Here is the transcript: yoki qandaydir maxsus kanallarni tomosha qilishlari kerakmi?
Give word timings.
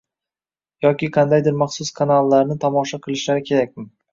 yoki 0.85 1.09
qandaydir 1.17 1.59
maxsus 1.61 1.93
kanallarni 2.01 2.59
tomosha 2.67 3.03
qilishlari 3.05 3.49
kerakmi? 3.53 3.91